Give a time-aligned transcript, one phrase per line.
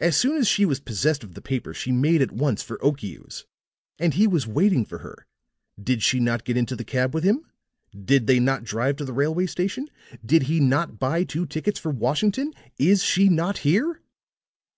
[0.00, 3.44] As soon as she was possessed of the paper she made at once for Okiu's.
[3.98, 5.26] And he was waiting for her.
[5.78, 7.44] Did she not get into the cab with him?
[7.94, 9.90] Did they not drive to the railway station?
[10.24, 12.54] Did he not buy two tickets for Washington?
[12.78, 14.00] Is she not here?"